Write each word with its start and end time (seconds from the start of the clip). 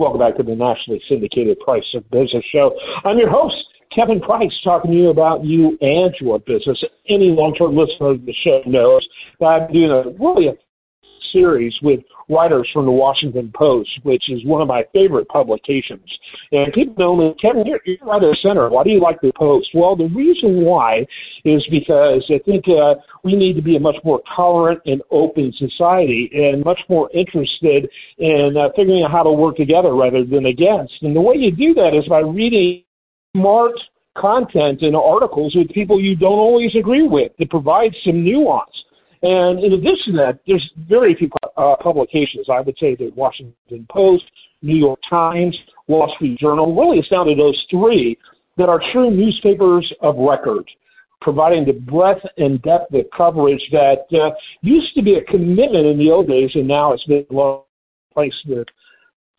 Welcome 0.00 0.20
back 0.20 0.38
to 0.38 0.42
the 0.42 0.56
nationally 0.56 1.02
syndicated 1.10 1.60
Price 1.60 1.84
of 1.92 2.10
Business 2.10 2.42
Show. 2.50 2.74
I'm 3.04 3.18
your 3.18 3.28
host, 3.28 3.66
Kevin 3.94 4.18
Price, 4.18 4.50
talking 4.64 4.92
to 4.92 4.96
you 4.96 5.10
about 5.10 5.44
you 5.44 5.76
and 5.82 6.14
your 6.22 6.38
business. 6.38 6.82
Any 7.10 7.26
long-term 7.26 7.76
listener 7.76 8.12
of 8.12 8.24
the 8.24 8.32
show 8.42 8.62
knows 8.64 9.06
that 9.40 9.46
I'm 9.46 9.70
doing 9.70 9.90
a 9.90 10.04
really 10.18 10.48
series 11.32 11.76
with 11.82 12.00
writers 12.28 12.68
from 12.72 12.86
the 12.86 12.92
Washington 12.92 13.50
Post, 13.54 13.90
which 14.02 14.30
is 14.30 14.44
one 14.44 14.62
of 14.62 14.68
my 14.68 14.84
favorite 14.92 15.28
publications. 15.28 16.08
And 16.52 16.72
people 16.72 16.94
know 16.98 17.16
me, 17.16 17.34
Kevin, 17.40 17.66
you're, 17.66 17.80
you're 17.84 17.98
right 18.02 18.22
at 18.22 18.36
center. 18.38 18.68
Why 18.68 18.84
do 18.84 18.90
you 18.90 19.00
like 19.00 19.20
the 19.20 19.32
Post? 19.36 19.68
Well, 19.74 19.96
the 19.96 20.08
reason 20.08 20.62
why 20.62 21.06
is 21.44 21.66
because 21.70 22.24
I 22.30 22.38
think 22.44 22.66
uh, 22.68 22.94
we 23.24 23.34
need 23.34 23.54
to 23.54 23.62
be 23.62 23.76
a 23.76 23.80
much 23.80 23.96
more 24.04 24.20
tolerant 24.34 24.80
and 24.86 25.02
open 25.10 25.52
society 25.58 26.30
and 26.32 26.64
much 26.64 26.80
more 26.88 27.10
interested 27.12 27.88
in 28.18 28.56
uh, 28.56 28.68
figuring 28.76 29.04
out 29.04 29.10
how 29.10 29.22
to 29.22 29.32
work 29.32 29.56
together 29.56 29.94
rather 29.94 30.24
than 30.24 30.46
against. 30.46 30.94
And 31.02 31.14
the 31.14 31.20
way 31.20 31.34
you 31.36 31.50
do 31.50 31.74
that 31.74 31.94
is 31.94 32.06
by 32.08 32.20
reading 32.20 32.84
smart 33.36 33.72
content 34.16 34.82
and 34.82 34.96
articles 34.96 35.54
with 35.54 35.68
people 35.70 36.00
you 36.00 36.16
don't 36.16 36.38
always 36.38 36.74
agree 36.74 37.06
with 37.06 37.36
to 37.38 37.46
provide 37.46 37.94
some 38.04 38.24
nuance. 38.24 38.84
And 39.22 39.62
in 39.62 39.74
addition 39.74 40.14
to 40.14 40.18
that, 40.18 40.40
there's 40.46 40.70
very 40.88 41.14
few 41.14 41.28
uh, 41.56 41.76
publications. 41.76 42.46
I 42.50 42.60
would 42.60 42.76
say 42.78 42.94
the 42.94 43.10
Washington 43.14 43.86
Post, 43.90 44.24
New 44.62 44.76
York 44.76 44.98
Times, 45.08 45.56
Wall 45.88 46.10
Street 46.16 46.38
Journal, 46.38 46.74
really 46.74 46.98
it's 46.98 47.08
down 47.08 47.26
to 47.26 47.34
those 47.34 47.66
three 47.70 48.16
that 48.56 48.68
are 48.68 48.80
true 48.92 49.10
newspapers 49.10 49.90
of 50.00 50.16
record, 50.16 50.64
providing 51.20 51.66
the 51.66 51.72
breadth 51.72 52.24
and 52.38 52.62
depth 52.62 52.94
of 52.94 53.04
coverage 53.14 53.62
that 53.72 54.06
uh, 54.18 54.30
used 54.62 54.94
to 54.94 55.02
be 55.02 55.14
a 55.14 55.24
commitment 55.24 55.86
in 55.86 55.98
the 55.98 56.10
old 56.10 56.28
days, 56.28 56.50
and 56.54 56.66
now 56.66 56.92
it's 56.92 57.04
been 57.04 57.26
replaced 57.30 58.46
with 58.46 58.66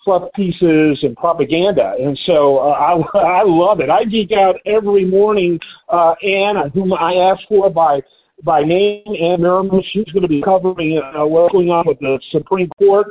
fluff 0.04 0.24
pieces 0.36 1.00
and 1.04 1.16
propaganda. 1.16 1.94
And 2.00 2.20
so 2.26 2.58
uh, 2.58 2.72
I, 2.72 3.18
I 3.20 3.44
love 3.44 3.80
it. 3.80 3.90
I 3.90 4.04
geek 4.04 4.32
out 4.32 4.56
every 4.66 5.06
morning. 5.06 5.60
Uh, 5.90 6.14
Ann, 6.24 6.70
whom 6.74 6.94
I 6.94 7.14
ask 7.16 7.42
for 7.48 7.70
by 7.70 8.02
by 8.44 8.64
name, 8.64 9.04
Ann 9.08 9.40
Marimow. 9.40 9.82
She's 9.92 10.06
going 10.06 10.24
to 10.24 10.28
be 10.28 10.42
covering 10.42 11.02
uh, 11.16 11.26
what's 11.26 11.52
going 11.52 11.70
on 11.70 11.88
with 11.88 12.00
the 12.00 12.20
Supreme 12.32 12.70
Court. 12.78 13.08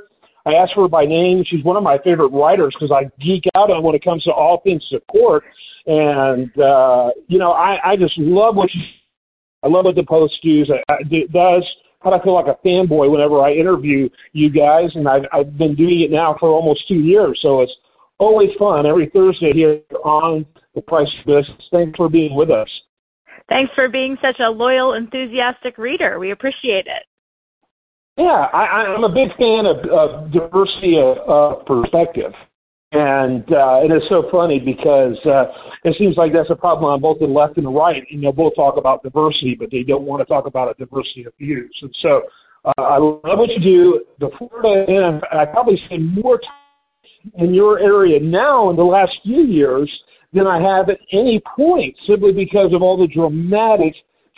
I 0.47 0.55
asked 0.55 0.73
her 0.77 0.89
by 0.89 1.05
name. 1.05 1.45
She's 1.47 1.64
one 1.64 1.77
of 1.77 1.83
my 1.83 1.98
favorite 1.98 2.28
writers 2.28 2.75
because 2.78 2.91
I 2.91 3.11
geek 3.23 3.45
out 3.55 3.70
on 3.70 3.83
when 3.83 3.95
it 3.95 4.05
comes 4.05 4.25
to 4.25 4.33
all 4.33 4.61
things 4.62 4.86
to 4.89 5.01
court. 5.11 5.45
And 5.86 6.51
uh, 6.58 7.11
you 7.28 7.39
know, 7.39 7.53
I, 7.53 7.92
I 7.92 7.97
just 7.97 8.17
love 8.19 8.56
what 8.56 8.70
she, 8.70 8.81
I 9.62 9.69
love 9.69 9.84
what 9.84 9.95
the 9.95 10.03
Post 10.03 10.34
does. 10.42 10.70
I, 10.70 10.92
I, 10.92 11.03
does. 11.33 11.64
I 12.03 12.19
feel 12.23 12.34
like 12.34 12.47
a 12.47 12.67
fanboy 12.67 13.11
whenever 13.11 13.42
I 13.42 13.53
interview 13.53 14.08
you 14.33 14.48
guys, 14.48 14.91
and 14.95 15.06
I've, 15.06 15.25
I've 15.33 15.58
been 15.58 15.75
doing 15.75 16.01
it 16.01 16.11
now 16.11 16.34
for 16.41 16.48
almost 16.48 16.89
two 16.89 16.95
years. 16.95 17.39
So 17.42 17.61
it's 17.61 17.73
always 18.19 18.51
fun 18.58 18.86
every 18.86 19.11
Thursday 19.11 19.53
here 19.53 19.81
on 20.03 20.47
the 20.75 20.81
Price 20.81 21.08
Business. 21.27 21.47
Thanks 21.70 21.97
for 21.97 22.08
being 22.08 22.34
with 22.34 22.51
us. 22.51 22.69
Thanks 23.48 23.73
for 23.75 23.89
being 23.89 24.17
such 24.23 24.39
a 24.41 24.48
loyal, 24.48 24.95
enthusiastic 24.95 25.77
reader. 25.78 26.19
We 26.19 26.31
appreciate 26.31 26.86
it. 26.86 27.05
Yeah, 28.17 28.48
I, 28.53 28.84
I'm 28.84 29.05
a 29.05 29.09
big 29.09 29.34
fan 29.36 29.67
of, 29.67 29.78
of 29.91 30.33
diversity 30.33 30.98
of 30.98 31.17
uh, 31.28 31.55
perspective. 31.64 32.33
And 32.92 33.45
uh, 33.53 33.81
it 33.84 33.92
is 33.92 34.03
so 34.08 34.28
funny 34.33 34.58
because 34.58 35.17
uh, 35.25 35.45
it 35.84 35.97
seems 35.97 36.17
like 36.17 36.33
that's 36.33 36.51
a 36.51 36.56
problem 36.56 36.91
on 36.91 37.01
both 37.01 37.20
the 37.20 37.27
left 37.27 37.56
and 37.56 37.67
the 37.67 37.70
right. 37.70 38.03
And 38.11 38.23
they'll 38.23 38.33
both 38.33 38.55
talk 38.56 38.77
about 38.77 39.03
diversity, 39.03 39.55
but 39.58 39.70
they 39.70 39.84
don't 39.84 40.03
want 40.03 40.20
to 40.20 40.27
talk 40.27 40.47
about 40.47 40.70
a 40.70 40.75
diversity 40.75 41.25
of 41.25 41.33
views. 41.39 41.75
And 41.83 41.95
so 42.03 42.23
uh, 42.64 42.83
I 42.83 42.98
love 42.98 43.20
what 43.23 43.48
you 43.51 43.61
do. 43.61 44.05
The 44.19 44.31
Florida, 44.36 44.84
and 44.91 45.23
I 45.33 45.47
probably 45.47 45.81
spend 45.86 46.14
more 46.14 46.39
time 46.39 47.33
in 47.39 47.55
your 47.55 47.78
area 47.78 48.19
now 48.19 48.70
in 48.70 48.77
the 48.77 48.83
last 48.83 49.12
few 49.23 49.42
years 49.42 49.91
than 50.33 50.47
I 50.47 50.61
have 50.61 50.89
at 50.89 50.98
any 51.12 51.42
point, 51.56 51.97
simply 52.06 52.33
because 52.33 52.73
of 52.73 52.83
all 52.83 52.97
the 52.97 53.06
dramatic 53.06 53.95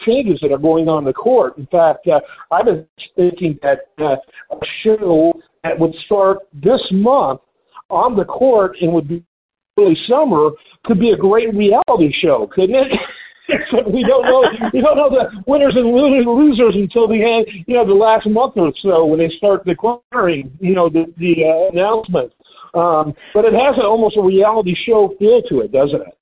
changes 0.07 0.39
that 0.41 0.53
are 0.53 0.59
going 0.59 0.89
on 0.89 0.99
in 0.99 1.05
the 1.05 1.13
court. 1.13 1.59
In 1.59 1.67
fact, 1.67 2.07
uh, 2.09 2.21
I've 2.51 2.65
been 2.65 2.87
thinking 3.17 3.59
that 3.63 3.81
uh, 3.99 4.17
a 4.51 4.57
show 4.83 5.33
that 5.65 5.79
would 5.79 5.95
start 6.07 6.39
this 6.53 6.81
month 6.91 7.41
on 7.91 8.17
the 8.17 8.25
court 8.25 8.77
and 8.81 8.93
would 8.93 9.09
be 9.09 9.23
early 9.79 9.97
summer 10.09 10.51
could 10.85 10.99
be 10.99 11.11
a 11.11 11.17
great 11.17 11.55
reality 11.55 12.13
show, 12.21 12.49
couldn't 12.53 12.75
it? 12.75 12.93
we 13.93 14.05
don't 14.05 14.25
know 14.25 14.45
we 14.73 14.81
don't 14.81 14.97
know 14.97 15.11
the 15.11 15.43
winners 15.47 15.75
and 15.77 15.87
losers 15.87 16.75
until 16.75 17.09
the 17.09 17.23
end, 17.23 17.47
you 17.67 17.75
know, 17.75 17.87
the 17.87 17.93
last 17.93 18.27
month 18.27 18.55
or 18.57 18.73
so 18.81 19.05
when 19.05 19.19
they 19.19 19.31
start 19.37 19.65
declaring, 19.67 20.51
you 20.61 20.75
know, 20.75 20.89
the 20.89 21.13
the 21.19 21.45
uh, 21.45 21.73
announcement. 21.73 22.33
Um, 22.75 23.15
but 23.35 23.45
it 23.45 23.53
has 23.53 23.77
a, 23.79 23.83
almost 23.83 24.17
a 24.17 24.23
reality 24.23 24.75
show 24.87 25.15
feel 25.19 25.43
to 25.49 25.61
it, 25.61 25.73
doesn't 25.73 26.01
it? 26.01 26.19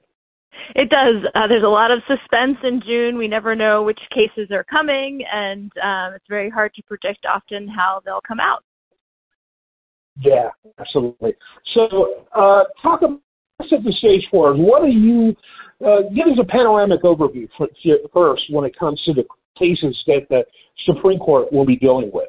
It 0.75 0.88
does. 0.88 1.25
Uh, 1.34 1.47
there's 1.47 1.65
a 1.65 1.69
lot 1.69 1.91
of 1.91 2.00
suspense 2.06 2.59
in 2.62 2.83
June. 2.87 3.16
We 3.16 3.28
never 3.28 3.55
know 3.56 3.83
which 3.83 3.99
cases 4.15 4.50
are 4.50 4.65
coming, 4.65 5.25
and 5.33 5.72
um, 5.83 6.15
it's 6.15 6.27
very 6.28 6.50
hard 6.50 6.75
to 6.75 6.83
predict 6.83 7.27
often 7.27 7.69
how 7.69 8.03
they'll 8.05 8.21
come 8.27 8.41
out. 8.41 8.62
Yeah, 10.21 10.50
absolutely. 10.78 11.34
So, 11.75 12.27
uh, 12.37 12.65
talk 12.82 13.03
about 13.03 13.21
set 13.69 13.82
the 13.84 13.93
stage 13.93 14.27
for 14.31 14.53
us. 14.53 14.56
What 14.59 14.82
are 14.82 14.88
you? 14.88 15.34
Uh, 15.84 16.03
give 16.15 16.27
us 16.27 16.38
a 16.38 16.44
panoramic 16.44 17.03
overview 17.03 17.49
for, 17.56 17.69
first 18.12 18.43
when 18.50 18.65
it 18.65 18.78
comes 18.78 19.00
to 19.06 19.15
the 19.15 19.25
cases 19.59 19.99
that 20.06 20.27
the 20.28 20.44
Supreme 20.84 21.19
Court 21.19 21.53
will 21.53 21.65
be 21.65 21.77
dealing 21.77 22.11
with. 22.12 22.28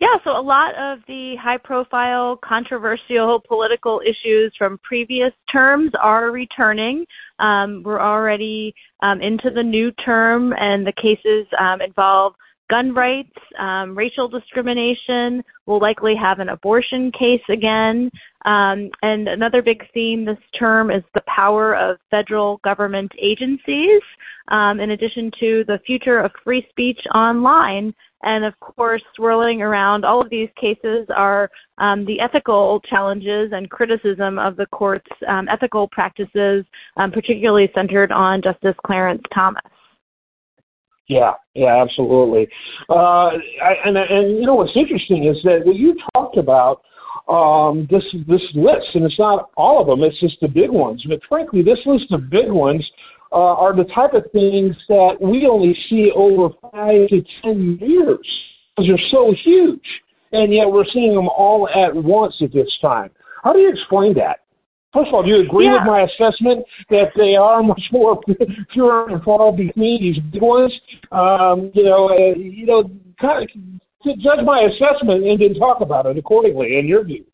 Yeah, 0.00 0.16
so 0.24 0.30
a 0.30 0.42
lot 0.42 0.74
of 0.74 0.98
the 1.06 1.36
high 1.40 1.58
profile, 1.58 2.38
controversial 2.44 3.40
political 3.46 4.00
issues 4.04 4.52
from 4.58 4.78
previous 4.78 5.32
terms 5.52 5.92
are 6.02 6.30
returning. 6.30 7.04
Um, 7.38 7.82
we're 7.84 8.00
already 8.00 8.74
um, 9.02 9.20
into 9.22 9.50
the 9.54 9.62
new 9.62 9.92
term, 10.04 10.52
and 10.58 10.86
the 10.86 10.92
cases 10.92 11.46
um, 11.60 11.80
involve 11.80 12.34
gun 12.70 12.94
rights, 12.94 13.36
um, 13.58 13.96
racial 13.96 14.26
discrimination. 14.26 15.42
We'll 15.66 15.80
likely 15.80 16.14
have 16.20 16.38
an 16.38 16.48
abortion 16.48 17.12
case 17.12 17.42
again. 17.48 18.10
Um, 18.44 18.90
and 19.02 19.28
another 19.28 19.62
big 19.62 19.84
theme 19.92 20.24
this 20.24 20.38
term 20.58 20.90
is 20.90 21.02
the 21.14 21.22
power 21.26 21.76
of 21.76 21.98
federal 22.10 22.58
government 22.64 23.12
agencies, 23.20 24.02
um, 24.48 24.80
in 24.80 24.90
addition 24.90 25.30
to 25.40 25.64
the 25.66 25.78
future 25.86 26.18
of 26.18 26.32
free 26.42 26.66
speech 26.70 27.00
online. 27.14 27.94
And 28.24 28.44
of 28.44 28.58
course, 28.60 29.02
swirling 29.14 29.60
around 29.60 30.04
all 30.04 30.20
of 30.20 30.30
these 30.30 30.48
cases 30.58 31.06
are 31.14 31.50
um, 31.78 32.06
the 32.06 32.20
ethical 32.20 32.80
challenges 32.88 33.52
and 33.52 33.70
criticism 33.70 34.38
of 34.38 34.56
the 34.56 34.66
court's 34.66 35.10
um, 35.28 35.46
ethical 35.48 35.88
practices, 35.88 36.64
um, 36.96 37.12
particularly 37.12 37.70
centered 37.74 38.10
on 38.10 38.40
Justice 38.42 38.76
Clarence 38.86 39.22
Thomas. 39.34 39.62
Yeah, 41.06 41.32
yeah, 41.54 41.82
absolutely. 41.82 42.48
Uh, 42.88 43.30
and 43.84 43.96
and 43.98 44.38
you 44.38 44.46
know 44.46 44.54
what's 44.54 44.74
interesting 44.74 45.26
is 45.26 45.36
that 45.44 45.62
you 45.66 45.94
talked 46.14 46.38
about 46.38 46.80
um, 47.28 47.86
this 47.90 48.04
this 48.26 48.42
list, 48.54 48.86
and 48.94 49.04
it's 49.04 49.18
not 49.18 49.50
all 49.56 49.80
of 49.80 49.86
them; 49.86 50.02
it's 50.02 50.18
just 50.18 50.40
the 50.40 50.48
big 50.48 50.70
ones. 50.70 51.04
But 51.06 51.20
frankly, 51.28 51.62
this 51.62 51.78
list 51.84 52.10
of 52.10 52.30
big 52.30 52.50
ones 52.50 52.82
uh, 53.34 53.54
are 53.56 53.74
the 53.74 53.84
type 53.92 54.14
of 54.14 54.24
things 54.32 54.76
that 54.88 55.16
we 55.20 55.46
only 55.46 55.76
see 55.90 56.12
over 56.14 56.54
five 56.70 57.08
to 57.08 57.22
ten 57.42 57.76
years 57.80 58.26
because 58.76 58.88
they're 58.88 59.08
so 59.10 59.34
huge, 59.42 59.84
and 60.32 60.54
yet 60.54 60.70
we're 60.70 60.86
seeing 60.92 61.14
them 61.14 61.28
all 61.28 61.68
at 61.68 61.94
once 61.94 62.34
at 62.40 62.52
this 62.52 62.70
time. 62.80 63.10
How 63.42 63.52
do 63.52 63.58
you 63.58 63.70
explain 63.70 64.14
that? 64.14 64.40
First 64.92 65.08
of 65.08 65.14
all, 65.14 65.22
do 65.24 65.30
you 65.30 65.40
agree 65.40 65.64
yeah. 65.64 65.78
with 65.78 65.86
my 65.86 66.02
assessment 66.02 66.64
that 66.90 67.10
they 67.16 67.34
are 67.34 67.60
much 67.62 67.82
more 67.90 68.20
pure 68.72 69.10
and 69.10 69.22
far 69.24 69.50
between 69.50 70.00
these 70.00 70.18
big 70.32 70.40
ones? 70.40 70.72
Um, 71.10 71.72
you 71.74 71.82
know, 71.82 72.10
uh, 72.10 72.38
you 72.38 72.66
know, 72.66 72.88
kind 73.20 73.42
of 73.42 73.48
to 74.04 74.16
judge 74.22 74.44
my 74.44 74.68
assessment 74.70 75.26
and 75.26 75.40
then 75.40 75.54
talk 75.54 75.80
about 75.80 76.06
it 76.06 76.16
accordingly. 76.16 76.78
In 76.78 76.86
your 76.86 77.02
view. 77.02 77.24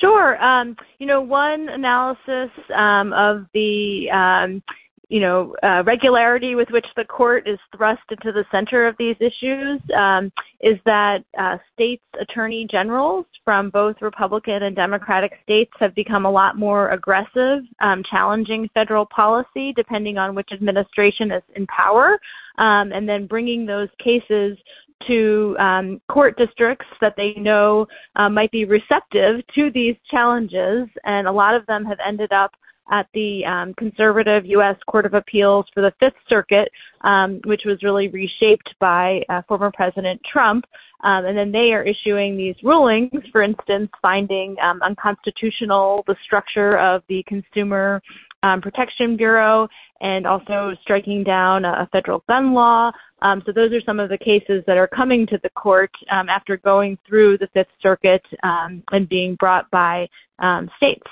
Sure. 0.00 0.42
Um, 0.42 0.76
you 0.98 1.06
know, 1.06 1.20
one 1.20 1.68
analysis 1.68 2.50
um, 2.74 3.12
of 3.12 3.46
the 3.52 4.06
um, 4.12 4.62
you 5.08 5.20
know, 5.20 5.54
uh, 5.62 5.82
regularity 5.84 6.54
with 6.54 6.68
which 6.70 6.86
the 6.96 7.04
court 7.04 7.48
is 7.48 7.58
thrust 7.74 8.02
into 8.10 8.30
the 8.30 8.44
center 8.50 8.86
of 8.86 8.94
these 8.98 9.16
issues 9.20 9.80
um, 9.96 10.30
is 10.60 10.76
that 10.84 11.24
uh, 11.38 11.56
states' 11.72 12.02
attorney 12.20 12.66
generals 12.70 13.24
from 13.42 13.70
both 13.70 13.96
Republican 14.02 14.64
and 14.64 14.76
Democratic 14.76 15.32
states 15.42 15.72
have 15.80 15.94
become 15.94 16.26
a 16.26 16.30
lot 16.30 16.58
more 16.58 16.90
aggressive, 16.90 17.60
um, 17.80 18.02
challenging 18.10 18.68
federal 18.74 19.06
policy 19.06 19.72
depending 19.74 20.18
on 20.18 20.34
which 20.34 20.50
administration 20.52 21.32
is 21.32 21.42
in 21.56 21.66
power, 21.68 22.18
um, 22.58 22.92
and 22.92 23.08
then 23.08 23.26
bringing 23.26 23.64
those 23.64 23.88
cases 24.02 24.58
to 25.06 25.56
um, 25.58 26.02
court 26.10 26.36
districts 26.36 26.86
that 27.00 27.14
they 27.16 27.32
know 27.34 27.86
uh, 28.16 28.28
might 28.28 28.50
be 28.50 28.66
receptive 28.66 29.40
to 29.54 29.70
these 29.70 29.94
challenges, 30.10 30.86
and 31.04 31.26
a 31.26 31.32
lot 31.32 31.54
of 31.54 31.64
them 31.66 31.84
have 31.84 31.98
ended 32.06 32.32
up 32.32 32.50
at 32.90 33.06
the 33.14 33.44
um, 33.44 33.74
conservative 33.74 34.46
U.S. 34.46 34.76
Court 34.88 35.06
of 35.06 35.14
Appeals 35.14 35.66
for 35.74 35.82
the 35.82 35.92
Fifth 36.00 36.16
Circuit, 36.28 36.68
um, 37.02 37.40
which 37.44 37.62
was 37.64 37.82
really 37.82 38.08
reshaped 38.08 38.74
by 38.80 39.22
uh, 39.28 39.42
former 39.48 39.70
President 39.72 40.20
Trump. 40.30 40.64
Um, 41.04 41.26
and 41.26 41.38
then 41.38 41.52
they 41.52 41.72
are 41.72 41.84
issuing 41.84 42.36
these 42.36 42.56
rulings, 42.62 43.12
for 43.30 43.42
instance, 43.42 43.88
finding 44.02 44.56
um, 44.60 44.80
unconstitutional 44.82 46.02
the 46.08 46.16
structure 46.24 46.76
of 46.78 47.02
the 47.08 47.22
Consumer 47.28 48.02
um, 48.42 48.60
Protection 48.60 49.16
Bureau 49.16 49.68
and 50.00 50.26
also 50.26 50.72
striking 50.82 51.24
down 51.24 51.64
a, 51.64 51.88
federal 51.92 52.22
gun 52.28 52.54
law. 52.54 52.90
Um, 53.22 53.42
so 53.44 53.52
those 53.52 53.72
are 53.72 53.80
some 53.84 53.98
of 53.98 54.08
the 54.08 54.18
cases 54.18 54.62
that 54.66 54.76
are 54.76 54.86
coming 54.86 55.26
to 55.26 55.38
the 55.42 55.50
court 55.50 55.90
um, 56.10 56.28
after 56.28 56.56
going 56.56 56.98
through 57.06 57.38
the 57.38 57.48
Fifth 57.52 57.66
Circuit 57.82 58.22
um, 58.44 58.82
and 58.92 59.08
being 59.08 59.34
brought 59.36 59.68
by 59.70 60.06
um, 60.38 60.70
states. 60.76 61.06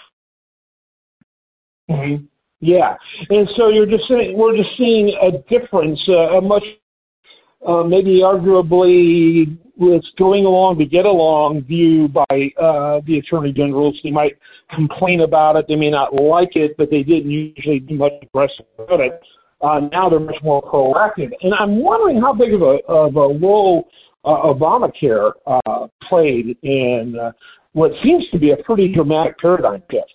Mm-hmm. 1.91 2.25
Yeah, 2.61 2.97
and 3.29 3.49
so 3.56 3.69
you're 3.69 3.87
just 3.87 4.09
saying 4.09 4.37
we're 4.37 4.56
just 4.56 4.71
seeing 4.79 5.15
a 5.21 5.31
difference, 5.49 6.00
uh, 6.09 6.38
a 6.38 6.41
much 6.41 6.65
uh, 7.67 7.83
maybe 7.83 8.21
arguably 8.21 9.59
it's 9.79 10.11
going 10.19 10.47
along 10.47 10.79
to 10.79 10.87
get 10.87 11.05
along 11.05 11.62
view 11.65 12.09
by 12.09 12.50
uh, 12.59 13.00
the 13.06 13.19
attorney 13.19 13.53
generals. 13.53 13.99
They 14.03 14.11
might 14.11 14.38
complain 14.75 15.21
about 15.21 15.56
it, 15.56 15.67
they 15.69 15.77
may 15.77 15.91
not 15.91 16.15
like 16.15 16.56
it, 16.56 16.77
but 16.79 16.91
they 16.91 17.03
didn't 17.03 17.31
usually 17.31 17.81
do 17.81 17.94
much 17.94 18.12
aggressive 18.23 18.65
about 18.79 19.00
it. 19.00 19.21
Uh, 19.61 19.81
now 19.93 20.09
they're 20.09 20.19
much 20.19 20.43
more 20.43 20.62
proactive, 20.62 21.31
and 21.43 21.55
I'm 21.55 21.83
wondering 21.83 22.21
how 22.21 22.33
big 22.33 22.55
of 22.55 22.62
a 22.62 22.79
of 22.88 23.17
a 23.17 23.38
role 23.38 23.88
uh, 24.25 24.53
Obamacare 24.53 25.33
uh, 25.47 25.87
played 26.09 26.56
in 26.62 27.17
uh, 27.21 27.33
what 27.73 27.93
seems 28.03 28.25
to 28.33 28.38
be 28.38 28.50
a 28.50 28.56
pretty 28.59 28.93
dramatic 28.93 29.38
paradigm 29.38 29.83
shift. 29.91 30.12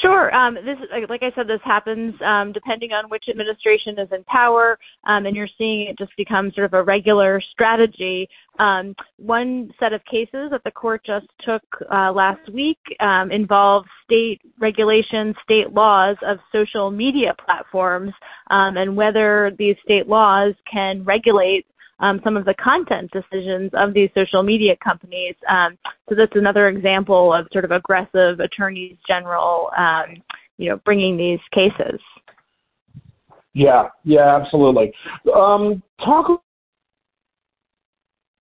Sure. 0.00 0.34
Um, 0.34 0.54
this, 0.54 0.78
like 1.10 1.22
I 1.22 1.30
said, 1.34 1.46
this 1.46 1.60
happens 1.62 2.14
um, 2.24 2.52
depending 2.52 2.92
on 2.92 3.10
which 3.10 3.24
administration 3.28 3.98
is 3.98 4.08
in 4.12 4.24
power, 4.24 4.78
um, 5.04 5.26
and 5.26 5.36
you're 5.36 5.48
seeing 5.58 5.88
it 5.88 5.98
just 5.98 6.16
become 6.16 6.50
sort 6.54 6.66
of 6.66 6.74
a 6.74 6.82
regular 6.82 7.40
strategy. 7.52 8.28
Um, 8.58 8.94
one 9.18 9.70
set 9.78 9.92
of 9.92 10.00
cases 10.04 10.50
that 10.52 10.62
the 10.64 10.70
court 10.70 11.02
just 11.04 11.26
took 11.44 11.62
uh, 11.92 12.12
last 12.12 12.40
week 12.52 12.78
um, 13.00 13.30
involved 13.30 13.88
state 14.04 14.40
regulations, 14.58 15.34
state 15.42 15.72
laws 15.72 16.16
of 16.26 16.38
social 16.50 16.90
media 16.90 17.34
platforms, 17.44 18.12
um, 18.50 18.76
and 18.76 18.96
whether 18.96 19.52
these 19.58 19.76
state 19.84 20.08
laws 20.08 20.54
can 20.70 21.04
regulate 21.04 21.66
um, 22.00 22.20
some 22.24 22.36
of 22.36 22.44
the 22.44 22.54
content 22.54 23.10
decisions 23.12 23.70
of 23.74 23.94
these 23.94 24.10
social 24.14 24.42
media 24.42 24.74
companies. 24.82 25.34
Um, 25.48 25.78
so 26.08 26.14
that's 26.14 26.34
another 26.34 26.68
example 26.68 27.32
of 27.32 27.46
sort 27.52 27.64
of 27.64 27.70
aggressive 27.70 28.40
attorneys 28.40 28.96
general, 29.06 29.70
um, 29.76 30.16
you 30.58 30.70
know, 30.70 30.80
bringing 30.84 31.16
these 31.16 31.40
cases. 31.52 32.00
Yeah, 33.52 33.88
yeah, 34.04 34.36
absolutely. 34.40 34.92
Um, 35.34 35.82
talk 36.04 36.42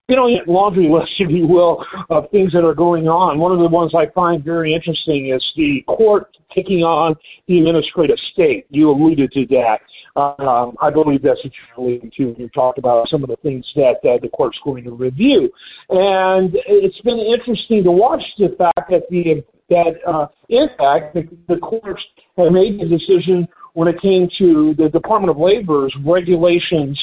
you 0.10 0.16
know, 0.16 0.28
laundry 0.48 0.90
list, 0.90 1.12
if 1.20 1.30
you 1.30 1.48
will, 1.48 1.86
of 2.10 2.30
things 2.32 2.52
that 2.54 2.66
are 2.66 2.74
going 2.74 3.08
on. 3.08 3.40
One 3.40 3.52
of 3.52 3.60
the 3.60 3.68
ones 3.68 3.94
I 3.96 4.08
find 4.14 4.44
very 4.44 4.74
interesting 4.74 5.32
is 5.34 5.44
the 5.56 5.84
court 5.88 6.36
taking 6.54 6.80
on 6.80 7.16
the 7.48 7.60
administrative 7.60 8.18
state. 8.34 8.66
You 8.70 8.90
alluded 8.90 9.32
to 9.34 9.46
that. 9.48 9.80
Um, 10.16 10.76
I 10.82 10.90
believe 10.90 11.22
that's 11.22 11.44
what 11.44 11.54
you're 11.54 11.86
alluding 11.86 12.12
to. 12.18 12.26
When 12.26 12.36
you 12.36 12.50
talked 12.50 12.78
about 12.78 13.10
some 13.10 13.24
of 13.24 13.30
the 13.30 13.38
things 13.38 13.66
that 13.76 13.98
uh, 14.04 14.18
the 14.22 14.30
court's 14.30 14.58
going 14.64 14.84
to 14.86 14.92
review, 14.92 15.50
and 15.90 16.52
it's 16.68 17.00
been 17.02 17.20
interesting 17.20 17.84
to 17.84 17.92
watch 17.92 18.24
the 18.38 18.56
fact 18.58 18.90
that 18.90 19.04
the 19.10 19.44
that 19.70 19.96
uh, 20.08 20.28
in 20.50 20.68
fact 20.78 21.14
the, 21.14 21.28
the 21.48 21.58
courts 21.58 22.02
have 22.38 22.52
made 22.52 22.80
the 22.80 22.86
decision 22.86 23.48
when 23.74 23.88
it 23.88 24.02
came 24.02 24.28
to 24.38 24.74
the 24.78 24.90
Department 24.90 25.30
of 25.30 25.38
Labor's 25.38 25.96
regulations 26.04 27.00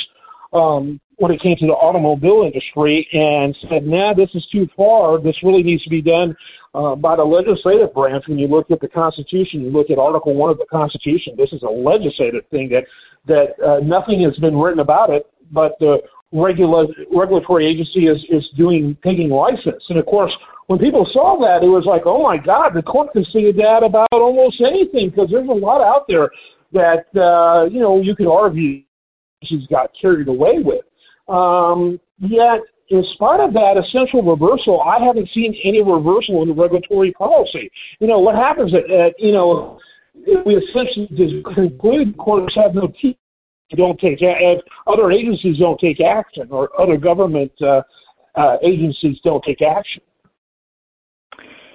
um, 0.52 1.00
when 1.16 1.32
it 1.32 1.40
came 1.40 1.56
to 1.56 1.66
the 1.66 1.72
automobile 1.72 2.42
industry 2.44 3.08
and 3.12 3.56
said, 3.70 3.86
nah, 3.86 4.12
this 4.12 4.28
is 4.34 4.46
too 4.52 4.68
far. 4.76 5.20
This 5.20 5.36
really 5.42 5.62
needs 5.62 5.82
to 5.84 5.90
be 5.90 6.02
done 6.02 6.36
uh, 6.74 6.94
by 6.94 7.16
the 7.16 7.24
legislative 7.24 7.94
branch. 7.94 8.24
When 8.26 8.38
you 8.38 8.48
look 8.48 8.70
at 8.70 8.80
the 8.80 8.88
Constitution, 8.88 9.62
you 9.62 9.70
look 9.70 9.90
at 9.90 9.98
Article 9.98 10.34
1 10.34 10.50
of 10.50 10.58
the 10.58 10.66
Constitution, 10.70 11.34
this 11.36 11.52
is 11.52 11.62
a 11.62 11.70
legislative 11.70 12.44
thing 12.50 12.68
that, 12.68 12.84
that 13.26 13.58
uh, 13.66 13.80
nothing 13.80 14.22
has 14.24 14.36
been 14.38 14.56
written 14.56 14.80
about 14.80 15.08
it, 15.08 15.26
but 15.50 15.72
the 15.80 15.98
regula- 16.32 16.92
regulatory 17.10 17.66
agency 17.66 18.06
is, 18.06 18.22
is 18.28 18.46
doing, 18.56 18.96
taking 19.02 19.30
license. 19.30 19.82
And 19.88 19.98
of 19.98 20.04
course, 20.04 20.32
when 20.66 20.78
people 20.78 21.08
saw 21.12 21.38
that, 21.40 21.64
it 21.64 21.68
was 21.68 21.84
like, 21.86 22.02
oh 22.04 22.22
my 22.22 22.36
God, 22.36 22.74
the 22.74 22.82
court 22.82 23.12
can 23.12 23.24
see 23.32 23.52
that 23.52 23.82
about 23.82 24.08
almost 24.12 24.60
anything 24.60 25.10
because 25.10 25.30
there's 25.30 25.48
a 25.48 25.52
lot 25.52 25.80
out 25.80 26.04
there 26.08 26.28
that, 26.72 27.06
uh, 27.16 27.64
you 27.70 27.80
know, 27.80 28.02
you 28.02 28.14
could 28.14 28.30
argue 28.30 28.82
she's 29.44 29.66
got 29.68 29.90
carried 30.00 30.28
away 30.28 30.58
with. 30.58 30.84
Um, 31.28 32.00
yet, 32.18 32.60
in 32.88 33.04
spite 33.14 33.40
of 33.40 33.52
that 33.54 33.76
essential 33.76 34.22
reversal, 34.22 34.80
I 34.80 35.04
haven't 35.04 35.28
seen 35.34 35.54
any 35.64 35.82
reversal 35.82 36.42
in 36.42 36.48
the 36.48 36.54
regulatory 36.54 37.12
policy. 37.12 37.70
You 38.00 38.06
know, 38.06 38.20
what 38.20 38.36
happens 38.36 38.72
at, 38.74 38.90
at 38.90 39.14
you 39.18 39.32
know, 39.32 39.80
if 40.14 40.46
we 40.46 40.56
essentially 40.56 41.08
just 41.16 41.44
conclude 41.54 42.16
courts 42.16 42.54
have 42.54 42.74
no 42.74 42.92
teeth, 43.00 43.16
don't 43.76 43.98
take, 43.98 44.18
if 44.20 44.62
other 44.86 45.10
agencies 45.10 45.58
don't 45.58 45.78
take 45.80 46.00
action 46.00 46.46
or 46.50 46.70
other 46.80 46.96
government 46.96 47.50
uh, 47.60 47.82
uh, 48.36 48.56
agencies 48.62 49.18
don't 49.24 49.42
take 49.44 49.60
action. 49.60 50.02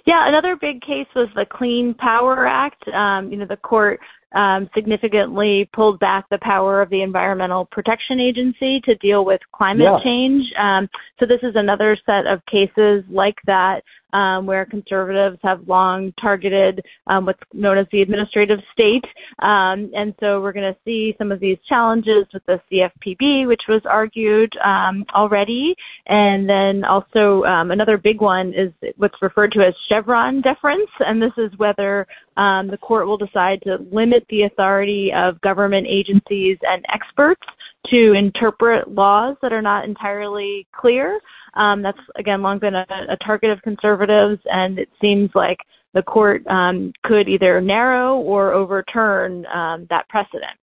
Yeah, 0.05 0.27
another 0.27 0.55
big 0.55 0.81
case 0.81 1.07
was 1.15 1.27
the 1.35 1.45
Clean 1.45 1.93
Power 1.93 2.47
Act. 2.47 2.87
Um, 2.87 3.29
you 3.31 3.37
know, 3.37 3.45
the 3.45 3.57
court 3.57 3.99
um, 4.33 4.69
significantly 4.73 5.69
pulled 5.73 5.99
back 5.99 6.25
the 6.29 6.39
power 6.41 6.81
of 6.81 6.89
the 6.89 7.01
Environmental 7.01 7.65
Protection 7.65 8.19
Agency 8.19 8.81
to 8.85 8.95
deal 8.95 9.25
with 9.25 9.41
climate 9.53 9.87
yeah. 9.91 9.99
change. 10.03 10.45
Um, 10.59 10.89
so 11.19 11.25
this 11.25 11.39
is 11.43 11.55
another 11.55 11.97
set 12.05 12.27
of 12.27 12.45
cases 12.45 13.03
like 13.09 13.37
that 13.45 13.81
um, 14.13 14.45
where 14.45 14.65
conservatives 14.65 15.37
have 15.43 15.67
long 15.67 16.13
targeted 16.19 16.83
um, 17.07 17.25
what's 17.25 17.39
known 17.53 17.77
as 17.77 17.87
the 17.91 18.01
administrative 18.01 18.59
state. 18.71 19.05
Um, 19.39 19.91
and 19.95 20.13
so 20.19 20.41
we're 20.41 20.51
going 20.51 20.73
to 20.73 20.79
see 20.83 21.15
some 21.17 21.31
of 21.31 21.39
these 21.39 21.57
challenges 21.67 22.25
with 22.33 22.45
the 22.45 22.59
CFPB, 22.71 23.47
which 23.47 23.63
was 23.67 23.81
argued 23.85 24.51
um, 24.63 25.05
already. 25.15 25.75
And 26.07 26.47
then 26.49 26.83
also 26.83 27.43
um, 27.43 27.71
another 27.71 27.97
big 27.97 28.21
one 28.21 28.53
is 28.53 28.71
what's 28.97 29.21
referred 29.21 29.51
to 29.53 29.61
as 29.61 29.73
Chevron 29.89 30.41
deference. 30.41 30.89
And 30.99 31.21
this 31.21 31.33
is 31.37 31.57
whether 31.57 32.07
um, 32.37 32.67
the 32.67 32.77
court 32.77 33.07
will 33.07 33.17
decide 33.17 33.61
to 33.63 33.77
limit 33.91 34.20
the 34.29 34.43
authority 34.43 35.11
of 35.15 35.39
government 35.41 35.87
agencies 35.89 36.57
and 36.63 36.85
experts 36.93 37.41
to 37.89 38.13
interpret 38.13 38.89
laws 38.89 39.35
that 39.41 39.53
are 39.53 39.61
not 39.61 39.85
entirely 39.85 40.67
clear. 40.75 41.19
Um, 41.55 41.81
that's 41.81 41.99
again 42.15 42.41
long 42.41 42.59
been 42.59 42.75
a, 42.75 42.85
a, 43.09 43.17
target 43.25 43.49
of 43.49 43.61
conservatives, 43.61 44.39
and 44.45 44.79
it 44.79 44.89
seems 45.01 45.29
like 45.35 45.57
the 45.93 46.01
court 46.01 46.45
um, 46.47 46.93
could 47.03 47.27
either 47.27 47.59
narrow 47.59 48.17
or 48.17 48.53
overturn 48.53 49.45
um, 49.47 49.87
that 49.89 50.07
precedent. 50.09 50.57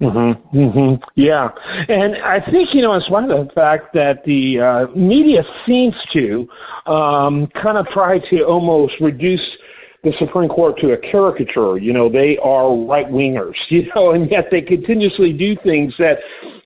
Mm-hmm, 0.00 0.58
mm-hmm. 0.58 1.02
Yeah, 1.14 1.48
and 1.88 2.16
I 2.24 2.40
think 2.50 2.70
you 2.72 2.80
know, 2.80 2.94
in 2.94 3.02
spite 3.02 3.30
of 3.30 3.48
the 3.48 3.52
fact 3.54 3.92
that 3.92 4.24
the 4.24 4.58
uh, 4.58 4.96
media 4.96 5.42
seems 5.66 5.94
to 6.14 6.48
um, 6.90 7.46
kind 7.62 7.76
of 7.76 7.86
try 7.88 8.18
to 8.30 8.42
almost 8.44 8.94
reduce 9.00 9.46
the 10.02 10.12
Supreme 10.18 10.48
Court 10.48 10.78
to 10.80 10.92
a 10.92 10.96
caricature. 10.96 11.78
You 11.78 11.92
know, 11.92 12.08
they 12.10 12.38
are 12.42 12.74
right 12.74 13.06
wingers, 13.06 13.54
you 13.68 13.86
know, 13.94 14.12
and 14.12 14.30
yet 14.30 14.46
they 14.50 14.62
continuously 14.62 15.32
do 15.32 15.56
things 15.62 15.92
that 15.98 16.18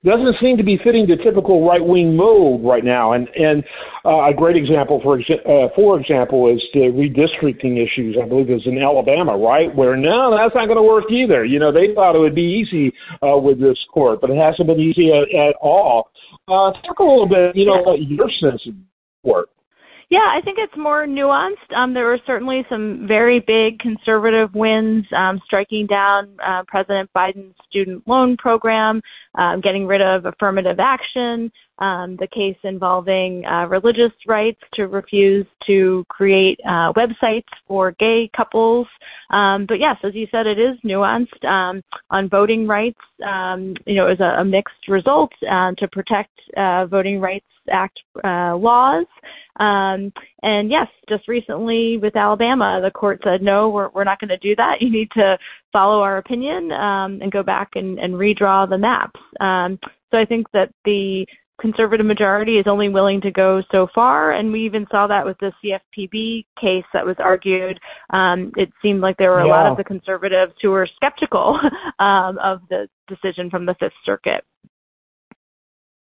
doesn't 0.05 0.37
seem 0.41 0.57
to 0.59 0.62
be 0.62 0.79
fitting 0.85 1.07
the 1.07 1.17
typical 1.17 1.67
right 1.67 1.85
wing 1.85 2.14
mold 2.14 2.64
right 2.64 2.85
now. 2.85 3.12
And 3.12 3.29
and 3.35 3.64
uh, 4.05 4.31
a 4.31 4.35
great 4.35 4.57
example, 4.57 5.00
for 5.03 5.19
uh, 5.19 5.69
for 5.75 5.99
example, 5.99 6.55
is 6.55 6.62
the 6.75 6.93
redistricting 6.93 7.83
issues. 7.83 8.17
I 8.23 8.29
believe 8.29 8.49
was 8.49 8.67
in 8.67 8.79
Alabama, 8.79 9.37
right, 9.37 9.75
where 9.75 9.97
no, 9.97 10.37
that's 10.37 10.55
not 10.55 10.67
going 10.67 10.76
to 10.76 10.83
work 10.83 11.11
either. 11.11 11.45
You 11.45 11.59
know, 11.59 11.73
they 11.73 11.95
thought 11.95 12.14
it 12.14 12.21
would 12.21 12.35
be 12.35 12.64
easy 12.64 12.93
uh, 13.23 13.37
with 13.38 13.61
this 13.61 13.79
court, 13.93 14.21
but 14.21 14.31
it 14.31 14.37
hasn't 14.37 14.69
been 14.69 14.81
easy 14.81 15.11
at, 15.11 15.29
at 15.35 15.55
all. 15.61 16.11
Uh, 16.47 16.73
talk 16.83 16.99
a 16.99 17.03
little 17.03 17.29
bit, 17.29 17.57
you 17.57 17.64
know, 17.64 17.81
about 17.81 18.03
your 18.03 18.29
sense 18.41 18.62
of 18.67 18.75
court. 19.25 19.49
Yeah, 20.11 20.30
I 20.32 20.40
think 20.44 20.58
it's 20.61 20.76
more 20.76 21.06
nuanced. 21.06 21.73
Um, 21.75 21.94
there 21.94 22.04
were 22.04 22.20
certainly 22.26 22.64
some 22.68 23.06
very 23.08 23.40
big 23.40 23.78
conservative 23.78 24.54
wins, 24.54 25.06
um, 25.16 25.40
striking 25.44 25.87
down 25.87 26.28
uh, 26.46 26.62
President 26.66 27.11
Biden's 27.16 27.54
student 27.68 28.06
loan 28.06 28.37
program, 28.37 29.00
um, 29.37 29.61
getting 29.61 29.87
rid 29.87 30.02
of 30.02 30.26
affirmative 30.26 30.78
action, 30.78 31.50
um, 31.78 32.16
the 32.16 32.28
case 32.28 32.57
involving 32.62 33.45
uh, 33.45 33.66
religious 33.66 34.12
rights 34.26 34.61
to 34.75 34.87
refuse 34.87 35.47
to 35.66 36.04
create 36.09 36.59
uh, 36.64 36.93
websites 36.93 37.45
for 37.66 37.93
gay 37.99 38.31
couples. 38.37 38.87
Um, 39.31 39.66
but 39.66 39.81
yes, 39.81 39.97
as 40.04 40.14
you 40.14 40.26
said, 40.31 40.47
it 40.47 40.59
is 40.59 40.76
nuanced 40.85 41.45
um, 41.45 41.83
on 42.11 42.28
voting 42.28 42.66
rights. 42.69 43.00
Um, 43.26 43.75
you 43.87 43.97
know, 43.97 44.07
it 44.07 44.19
was 44.19 44.21
a, 44.21 44.40
a 44.40 44.45
mixed 44.45 44.88
result 44.88 45.33
uh, 45.50 45.73
to 45.78 45.88
protect 45.88 46.31
uh, 46.57 46.87
Voting 46.87 47.21
Rights 47.21 47.47
Act 47.71 47.99
uh, 48.23 48.54
laws. 48.57 49.07
Um, 49.59 50.12
and 50.43 50.71
yes, 50.71 50.87
just 51.09 51.26
recently 51.26 51.97
with 51.97 52.16
Alabama, 52.16 52.81
the 52.83 52.90
court 52.90 53.21
said, 53.25 53.43
no, 53.43 53.69
we're, 53.69 53.88
we're 53.90 54.04
not 54.04 54.21
going 54.21 54.28
to 54.28 54.37
do 54.38 54.54
that. 54.57 54.76
You 54.81 54.90
need 54.90 55.11
to 55.12 55.38
follow 55.73 56.00
our 56.00 56.19
opinion 56.19 56.71
um, 56.73 57.21
and 57.23 57.33
go 57.33 57.43
back 57.43 57.71
and, 57.75 57.99
and 57.99 58.14
redraw 58.14 58.69
the 58.69 58.78
maps. 58.78 59.19
So 59.40 60.19
I 60.19 60.25
think 60.25 60.47
that 60.52 60.73
the 60.85 61.26
conservative 61.61 62.06
majority 62.06 62.58
is 62.58 62.66
only 62.66 62.88
willing 62.88 63.20
to 63.20 63.30
go 63.30 63.62
so 63.70 63.87
far, 63.94 64.32
and 64.32 64.50
we 64.50 64.64
even 64.64 64.87
saw 64.90 65.06
that 65.06 65.25
with 65.25 65.37
the 65.38 65.52
CFPB 65.62 66.46
case 66.61 66.84
that 66.92 67.06
was 67.06 67.16
argued. 67.18 67.78
Um, 68.11 68.52
it 68.56 68.70
seemed 68.82 69.00
like 69.00 69.16
there 69.16 69.30
were 69.30 69.40
a 69.40 69.49
lot 69.49 69.66
of 69.66 69.76
the 69.76 69.84
conservatives 69.84 70.52
who 70.61 70.70
were 70.70 70.88
skeptical 70.96 71.58
um, 71.99 72.38
of 72.38 72.61
the 72.70 72.88
decision 73.08 73.50
from 73.50 73.66
the 73.66 73.75
Fifth 73.78 73.92
Circuit. 74.04 74.44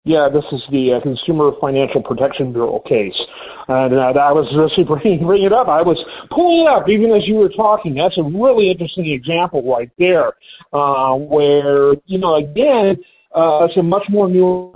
Yeah, 0.05 0.31
this 0.33 0.45
is 0.53 0.63
the 0.71 0.95
uh, 0.95 1.01
Consumer 1.03 1.51
Financial 1.61 2.03
Protection 2.03 2.53
Bureau 2.53 2.81
case. 2.89 3.13
And 3.69 3.95
uh, 3.95 4.19
I 4.19 4.33
was 4.33 4.49
just 4.49 4.89
bringing, 4.89 5.27
bringing 5.27 5.47
it 5.47 5.53
up. 5.53 5.69
I 5.69 5.83
was 5.83 5.99
pulling 6.31 6.63
it 6.63 6.69
up 6.69 6.89
even 6.89 7.13
as 7.13 7.29
you 7.29 7.35
were 7.35 7.51
talking. 7.51 7.95
That's 7.95 8.17
a 8.17 8.23
really 8.23 8.71
interesting 8.71 9.11
example 9.11 9.63
right 9.71 9.91
there, 9.99 10.33
uh, 10.73 11.15
where, 11.15 11.93
you 12.07 12.17
know, 12.17 12.37
again, 12.37 12.97
uh, 13.35 13.69
it's 13.69 13.77
a 13.77 13.83
much 13.83 14.05
more 14.09 14.29
new 14.31 14.73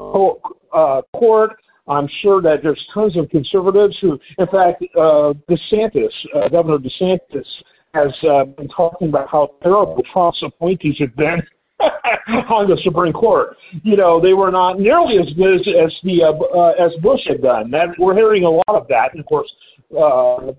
uh, 0.73 1.03
court. 1.15 1.53
I'm 1.89 2.09
sure 2.23 2.41
that 2.43 2.59
there's 2.63 2.81
tons 2.95 3.17
of 3.17 3.29
conservatives 3.31 3.97
who, 4.01 4.19
in 4.39 4.47
fact, 4.47 4.85
uh, 4.97 5.35
DeSantis, 5.51 6.13
uh, 6.35 6.49
Governor 6.49 6.79
DeSantis, 6.79 7.47
has 7.95 8.13
uh, 8.29 8.45
been 8.45 8.69
talking 8.69 9.09
about 9.09 9.29
how 9.31 9.51
terrible 9.63 10.03
Trump's 10.13 10.43
appointees 10.43 10.97
have 11.01 11.15
been 11.17 11.43
on 12.49 12.69
the 12.69 12.79
Supreme 12.85 13.13
Court. 13.13 13.57
You 13.83 13.97
know, 13.97 14.21
they 14.21 14.33
were 14.33 14.51
not 14.51 14.79
nearly 14.79 15.19
as 15.19 15.33
good 15.35 15.61
as, 15.61 15.61
as 15.61 15.93
the 16.05 16.23
uh, 16.23 16.57
uh, 16.57 16.85
as 16.85 16.93
Bush 17.03 17.21
had 17.27 17.43
done. 17.43 17.71
That 17.71 17.89
we're 17.99 18.15
hearing 18.15 18.45
a 18.45 18.51
lot 18.51 18.65
of 18.69 18.87
that, 18.89 19.11
and 19.13 19.21
of 19.21 19.27
course, 19.27 19.51
uh, 19.91 20.53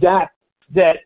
that 0.00 0.30
that 0.74 0.96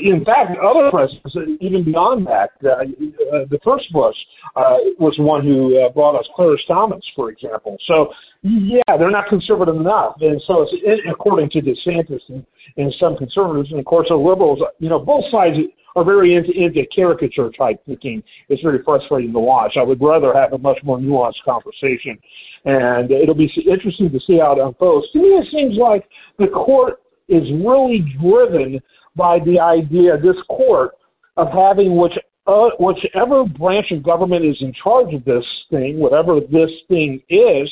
in 0.00 0.24
fact 0.24 0.58
other 0.58 0.90
presidents, 0.90 1.36
even 1.60 1.84
beyond 1.84 2.26
that, 2.26 2.50
uh, 2.64 2.70
uh, 2.70 3.44
the 3.50 3.58
first 3.64 3.92
Bush 3.92 4.16
uh, 4.56 4.76
was 4.98 5.14
the 5.16 5.22
one 5.22 5.44
who 5.44 5.78
uh, 5.78 5.90
brought 5.90 6.18
us 6.18 6.26
Clarence 6.34 6.62
Thomas, 6.66 7.04
for 7.14 7.30
example. 7.30 7.76
So 7.86 8.08
yeah, 8.42 8.96
they're 8.98 9.10
not 9.10 9.28
conservative 9.28 9.76
enough, 9.76 10.16
and 10.20 10.42
so 10.46 10.62
it's 10.62 10.72
it, 10.82 11.00
according 11.10 11.50
to 11.50 11.60
DeSantis 11.60 12.20
and, 12.28 12.44
and 12.76 12.94
some 12.98 13.16
conservatives, 13.16 13.70
and 13.70 13.78
of 13.78 13.84
course 13.84 14.08
the 14.08 14.16
liberals. 14.16 14.60
You 14.78 14.88
know, 14.88 14.98
both 14.98 15.24
sides 15.30 15.56
are 15.94 16.04
very 16.04 16.34
into, 16.34 16.50
into 16.52 16.84
caricature 16.94 17.50
type 17.50 17.84
thinking. 17.86 18.22
It's 18.48 18.62
very 18.62 18.82
frustrating 18.82 19.32
to 19.32 19.38
watch. 19.38 19.74
I 19.78 19.82
would 19.82 20.00
rather 20.00 20.32
have 20.32 20.54
a 20.54 20.58
much 20.58 20.78
more 20.82 20.98
nuanced 20.98 21.42
conversation, 21.44 22.18
and 22.64 23.10
it'll 23.10 23.34
be 23.34 23.52
interesting 23.70 24.10
to 24.10 24.20
see 24.26 24.38
how 24.38 24.52
it 24.52 24.58
unfolds. 24.58 25.06
To 25.12 25.18
me, 25.18 25.28
it 25.28 25.46
seems 25.52 25.76
like 25.76 26.08
the 26.38 26.48
court 26.48 27.00
is 27.28 27.48
really 27.64 28.04
driven 28.20 28.80
by 29.16 29.38
the 29.40 29.58
idea, 29.60 30.18
this 30.18 30.36
court, 30.48 30.92
of 31.36 31.48
having 31.48 31.96
which 31.96 32.12
uh, 32.46 32.70
whichever 32.78 33.44
branch 33.44 33.90
of 33.92 34.02
government 34.02 34.44
is 34.44 34.56
in 34.60 34.72
charge 34.82 35.14
of 35.14 35.24
this 35.24 35.44
thing, 35.70 35.98
whatever 35.98 36.40
this 36.40 36.70
thing 36.88 37.22
is, 37.28 37.70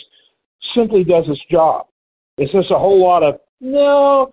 simply 0.74 1.02
does 1.02 1.24
its 1.28 1.40
job. 1.50 1.86
It's 2.38 2.52
just 2.52 2.70
a 2.70 2.78
whole 2.78 3.02
lot 3.02 3.22
of 3.22 3.40
no, 3.60 4.30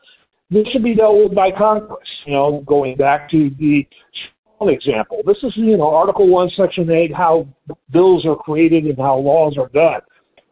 this 0.50 0.68
should 0.72 0.84
be 0.84 0.96
dealt 0.96 1.18
with 1.18 1.36
by 1.36 1.52
Congress. 1.52 2.08
You 2.26 2.34
know, 2.34 2.64
going 2.66 2.96
back 2.96 3.30
to 3.32 3.52
the 3.60 3.86
example, 4.62 5.22
this 5.26 5.38
is 5.44 5.54
you 5.56 5.78
know 5.78 5.94
Article 5.94 6.28
One, 6.28 6.50
Section 6.56 6.90
Eight, 6.92 7.14
how 7.14 7.48
bills 7.92 8.26
are 8.26 8.36
created 8.36 8.86
and 8.86 8.98
how 8.98 9.18
laws 9.18 9.58
are 9.58 9.70
done. 9.70 10.02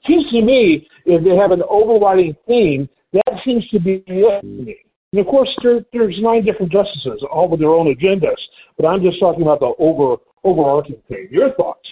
Seems 0.07 0.29
to 0.31 0.41
me 0.41 0.87
if 1.05 1.23
they 1.23 1.35
have 1.35 1.51
an 1.51 1.63
overriding 1.69 2.35
theme, 2.47 2.89
that 3.13 3.39
seems 3.43 3.67
to 3.69 3.79
be 3.79 4.03
it. 4.07 4.77
And 5.11 5.21
of 5.21 5.27
course, 5.27 5.49
there, 5.63 5.81
there's 5.93 6.17
nine 6.19 6.43
different 6.43 6.71
justices, 6.71 7.23
all 7.31 7.47
with 7.47 7.59
their 7.59 7.69
own 7.69 7.93
agendas. 7.93 8.35
But 8.77 8.87
I'm 8.87 9.01
just 9.01 9.19
talking 9.19 9.43
about 9.43 9.59
the 9.59 9.73
over 9.79 10.17
overarching 10.43 11.01
thing. 11.07 11.27
Your 11.31 11.53
thoughts? 11.55 11.87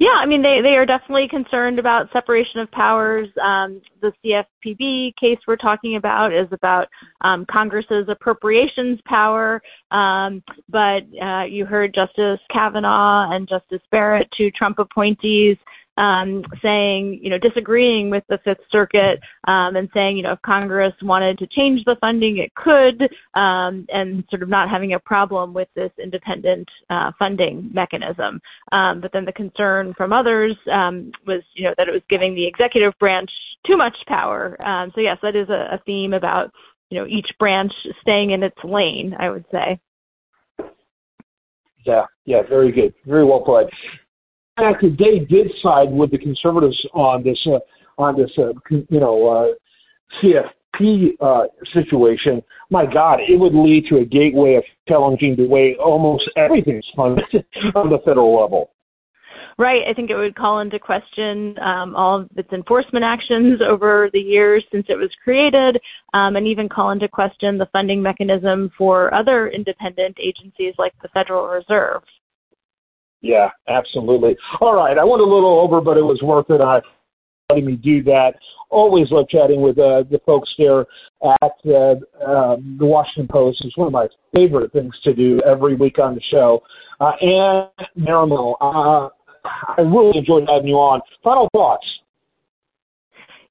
Yeah, 0.00 0.16
I 0.18 0.24
mean 0.24 0.40
they 0.40 0.60
they 0.62 0.76
are 0.76 0.86
definitely 0.86 1.28
concerned 1.28 1.78
about 1.78 2.10
separation 2.10 2.60
of 2.60 2.70
powers. 2.70 3.28
Um, 3.44 3.82
the 4.00 4.12
CFPB 4.24 5.14
case 5.20 5.36
we're 5.46 5.56
talking 5.56 5.96
about 5.96 6.32
is 6.32 6.48
about 6.52 6.88
um, 7.20 7.44
Congress's 7.50 8.08
appropriations 8.08 8.98
power. 9.04 9.60
Um, 9.90 10.42
but 10.70 11.02
uh, 11.22 11.44
you 11.44 11.66
heard 11.66 11.94
Justice 11.94 12.40
Kavanaugh 12.50 13.30
and 13.30 13.46
Justice 13.46 13.82
Barrett, 13.90 14.26
two 14.34 14.50
Trump 14.52 14.78
appointees, 14.78 15.58
um, 15.96 16.42
saying, 16.62 17.20
you 17.22 17.30
know, 17.30 17.38
disagreeing 17.38 18.10
with 18.10 18.24
the 18.28 18.38
Fifth 18.44 18.60
Circuit 18.70 19.20
um, 19.46 19.76
and 19.76 19.88
saying, 19.92 20.16
you 20.16 20.22
know, 20.22 20.32
if 20.32 20.42
Congress 20.42 20.94
wanted 21.02 21.38
to 21.38 21.46
change 21.46 21.84
the 21.84 21.96
funding, 22.00 22.38
it 22.38 22.54
could, 22.54 23.02
um, 23.34 23.86
and 23.92 24.24
sort 24.30 24.42
of 24.42 24.48
not 24.48 24.70
having 24.70 24.94
a 24.94 24.98
problem 24.98 25.52
with 25.52 25.68
this 25.74 25.90
independent 26.02 26.68
uh, 26.88 27.10
funding 27.18 27.70
mechanism. 27.72 28.40
Um, 28.72 29.00
but 29.00 29.12
then 29.12 29.24
the 29.24 29.32
concern 29.32 29.94
from 29.96 30.12
others 30.12 30.56
um, 30.72 31.12
was, 31.26 31.42
you 31.54 31.64
know, 31.64 31.74
that 31.76 31.88
it 31.88 31.92
was 31.92 32.02
giving 32.08 32.34
the 32.34 32.46
executive 32.46 32.94
branch 32.98 33.30
too 33.66 33.76
much 33.76 33.96
power. 34.06 34.60
Um, 34.64 34.92
so 34.94 35.00
yes, 35.00 35.18
that 35.22 35.36
is 35.36 35.48
a, 35.48 35.74
a 35.74 35.80
theme 35.84 36.14
about, 36.14 36.50
you 36.88 36.98
know, 36.98 37.06
each 37.06 37.28
branch 37.38 37.72
staying 38.00 38.30
in 38.30 38.42
its 38.42 38.56
lane. 38.64 39.14
I 39.18 39.28
would 39.30 39.44
say. 39.52 39.80
Yeah, 41.84 42.04
yeah, 42.26 42.42
very 42.48 42.72
good, 42.72 42.94
very 43.06 43.24
well 43.24 43.40
put 43.40 43.68
fact 44.60 44.82
that 44.82 44.96
they 44.98 45.20
did 45.20 45.50
side 45.62 45.90
with 45.90 46.10
the 46.10 46.18
conservatives 46.18 46.78
on 46.94 47.22
this 47.22 47.38
uh, 47.46 47.58
on 47.98 48.16
this 48.16 48.30
uh, 48.38 48.52
you 48.70 49.00
know 49.00 49.28
uh, 49.28 50.22
CFP 50.22 51.10
uh, 51.20 51.44
situation, 51.72 52.42
my 52.70 52.86
God, 52.86 53.20
it 53.26 53.38
would 53.38 53.54
lead 53.54 53.86
to 53.88 53.98
a 53.98 54.04
gateway 54.04 54.54
of 54.54 54.64
challenging 54.88 55.36
the 55.36 55.46
way 55.46 55.76
almost 55.76 56.28
everything's 56.36 56.86
funded 56.96 57.24
on 57.74 57.90
the 57.90 57.98
federal 58.04 58.40
level. 58.40 58.70
Right. 59.60 59.82
I 59.86 59.92
think 59.92 60.08
it 60.08 60.16
would 60.16 60.36
call 60.36 60.60
into 60.60 60.78
question 60.78 61.54
um, 61.58 61.94
all 61.94 62.20
of 62.20 62.30
its 62.34 62.50
enforcement 62.50 63.04
actions 63.04 63.60
over 63.60 64.08
the 64.14 64.18
years 64.18 64.64
since 64.72 64.86
it 64.88 64.94
was 64.94 65.10
created, 65.22 65.78
um, 66.14 66.36
and 66.36 66.46
even 66.46 66.66
call 66.66 66.92
into 66.92 67.08
question 67.08 67.58
the 67.58 67.68
funding 67.70 68.00
mechanism 68.00 68.70
for 68.78 69.12
other 69.12 69.48
independent 69.48 70.16
agencies 70.18 70.72
like 70.78 70.94
the 71.02 71.08
Federal 71.08 71.46
Reserve. 71.46 72.00
Yeah, 73.22 73.50
absolutely. 73.68 74.36
All 74.60 74.74
right, 74.74 74.96
I 74.96 75.04
went 75.04 75.20
a 75.20 75.24
little 75.24 75.60
over, 75.60 75.80
but 75.80 75.96
it 75.96 76.02
was 76.02 76.20
worth 76.22 76.48
it. 76.50 76.60
I 76.60 76.80
letting 77.50 77.66
me 77.66 77.76
do 77.76 78.02
that. 78.04 78.34
Always 78.70 79.10
love 79.10 79.28
chatting 79.28 79.60
with 79.60 79.78
uh, 79.78 80.04
the 80.10 80.20
folks 80.24 80.48
there 80.56 80.86
at 81.42 81.52
uh, 81.66 81.94
uh, 82.24 82.56
the 82.78 82.86
Washington 82.86 83.26
Post. 83.28 83.62
It's 83.64 83.76
one 83.76 83.88
of 83.88 83.92
my 83.92 84.06
favorite 84.34 84.72
things 84.72 84.94
to 85.02 85.12
do 85.12 85.40
every 85.44 85.74
week 85.74 85.98
on 85.98 86.14
the 86.14 86.20
show. 86.30 86.62
Uh, 87.00 87.12
Ann 87.20 87.68
Marimow, 87.98 88.54
uh, 88.60 89.08
I 89.76 89.80
really 89.80 90.18
enjoyed 90.18 90.48
having 90.48 90.68
you 90.68 90.76
on. 90.76 91.00
Final 91.24 91.48
thoughts. 91.52 91.86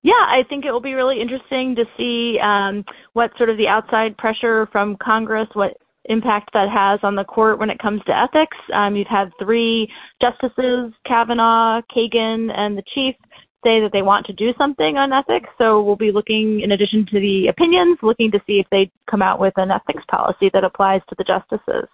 Yeah, 0.02 0.14
I 0.14 0.44
think 0.48 0.64
it 0.64 0.72
will 0.72 0.80
be 0.80 0.94
really 0.94 1.20
interesting 1.22 1.76
to 1.76 1.84
see 1.98 2.40
um, 2.42 2.86
what 3.14 3.32
sort 3.38 3.50
of 3.50 3.58
the 3.58 3.68
outside 3.68 4.16
pressure 4.18 4.70
from 4.72 4.96
Congress, 5.04 5.50
what 5.54 5.76
impact 6.10 6.50
that 6.54 6.70
has 6.70 7.00
on 7.04 7.16
the 7.16 7.24
court 7.24 7.60
when 7.60 7.70
it 7.70 7.80
comes 7.80 8.02
to 8.06 8.18
ethics. 8.18 8.58
Um, 8.74 8.96
you've 8.96 9.08
had 9.08 9.32
three 9.40 9.88
justices, 10.22 10.92
Kavanaugh, 11.08 11.82
Kagan, 11.96 12.52
and 12.54 12.78
the 12.78 12.84
chief, 12.94 13.16
say 13.64 13.82
that 13.82 13.92
they 13.92 14.02
want 14.02 14.26
to 14.26 14.34
do 14.34 14.54
something 14.58 14.98
on 14.98 15.14
ethics. 15.14 15.50
So 15.58 15.82
we'll 15.82 15.96
be 15.96 16.12
looking, 16.12 16.62
in 16.62 16.72
addition 16.72 17.06
to 17.12 17.20
the 17.20 17.48
opinions, 17.48 17.98
looking 18.02 18.32
to 18.32 18.40
see 18.48 18.60
if 18.60 18.68
they 18.72 18.92
come 19.10 19.22
out 19.22 19.40
with 19.40 19.54
an 19.58 19.72
ethics 19.72 20.04
policy 20.10 20.50
that 20.54 20.64
applies 20.64 21.02
to 21.10 21.16
the 21.18 21.24
justices. 21.24 21.90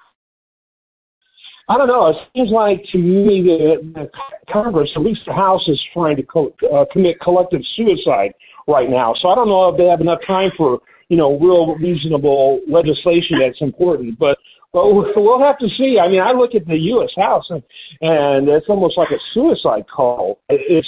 I 1.68 1.78
don't 1.78 1.88
know. 1.88 2.08
It 2.08 2.18
seems 2.36 2.52
like 2.52 2.84
to 2.92 3.00
me 3.00 3.42
the, 3.42 4.10
Congress, 4.54 4.92
at 4.96 5.02
least 5.02 5.22
the 5.26 5.34
House, 5.34 5.68
is 5.68 5.82
trying 5.94 6.16
to 6.18 6.24
co- 6.24 6.54
uh, 6.72 6.86
commit 6.94 7.20
collective 7.20 7.62
suicide 7.76 8.34
right 8.68 8.90
now. 8.90 9.16
So 9.20 9.30
I 9.30 9.36
don't 9.36 9.50
know 9.50 9.70
if 9.70 9.78
they 9.78 9.86
have 9.86 10.02
enough 10.02 10.20
time 10.28 10.52
for 10.56 10.80
you 11.10 11.18
know, 11.18 11.38
real 11.40 11.76
reasonable 11.76 12.62
legislation 12.68 13.40
that's 13.40 13.62
important. 13.62 14.18
But 14.20 14.38
but 14.74 14.94
we'll 15.16 15.40
have 15.40 15.58
to 15.60 15.70
see. 15.78 16.00
I 16.00 16.08
mean, 16.08 16.22
I 16.22 16.32
look 16.32 16.56
at 16.56 16.66
the 16.68 16.78
U.S. 16.78 17.12
House 17.16 17.46
and 17.50 17.64
and 18.02 18.50
it's 18.50 18.68
almost 18.70 18.98
like 18.98 19.12
a 19.12 19.20
suicide 19.34 19.86
call. 19.94 20.40
It's 20.50 20.88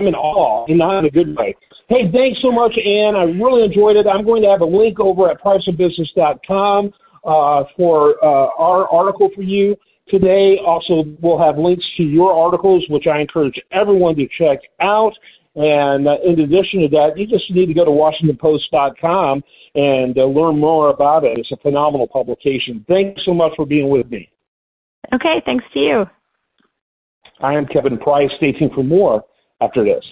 I'm 0.00 0.06
in 0.06 0.14
awe, 0.14 0.64
and 0.66 0.78
not 0.78 0.98
in 0.98 1.04
a 1.04 1.10
good 1.10 1.36
way. 1.36 1.54
Hey, 1.88 2.10
thanks 2.10 2.40
so 2.40 2.50
much, 2.50 2.72
Ann. 2.78 3.16
I 3.16 3.24
really 3.24 3.64
enjoyed 3.64 3.96
it. 3.96 4.06
I'm 4.06 4.24
going 4.24 4.42
to 4.42 4.48
have 4.48 4.62
a 4.62 4.64
link 4.64 4.98
over 4.98 5.30
at 5.30 5.42
priceofbusiness.com 5.42 6.92
uh, 7.24 7.64
for 7.76 8.14
uh, 8.24 8.48
our 8.58 8.88
article 8.88 9.28
for 9.34 9.42
you 9.42 9.76
today. 10.08 10.58
Also, 10.64 11.04
we'll 11.20 11.38
have 11.38 11.58
links 11.58 11.84
to 11.98 12.02
your 12.02 12.32
articles, 12.32 12.84
which 12.88 13.06
I 13.06 13.20
encourage 13.20 13.60
everyone 13.72 14.16
to 14.16 14.26
check 14.38 14.60
out. 14.80 15.12
And 15.56 16.06
uh, 16.06 16.16
in 16.24 16.40
addition 16.40 16.80
to 16.82 16.88
that, 16.90 17.18
you 17.18 17.26
just 17.26 17.50
need 17.50 17.66
to 17.66 17.74
go 17.74 17.84
to 17.84 17.90
WashingtonPost.com 17.90 19.42
and 19.74 20.16
uh, 20.16 20.24
learn 20.24 20.58
more 20.58 20.90
about 20.90 21.24
it. 21.24 21.38
It's 21.38 21.50
a 21.50 21.56
phenomenal 21.56 22.06
publication. 22.06 22.84
Thanks 22.88 23.24
so 23.24 23.34
much 23.34 23.52
for 23.56 23.66
being 23.66 23.88
with 23.88 24.08
me. 24.10 24.30
Okay, 25.12 25.42
thanks 25.44 25.64
to 25.74 25.80
you. 25.80 26.06
I 27.40 27.54
am 27.54 27.66
Kevin 27.66 27.98
Price. 27.98 28.30
Stay 28.36 28.52
tuned 28.52 28.72
for 28.74 28.84
more 28.84 29.24
after 29.60 29.84
this. 29.84 30.04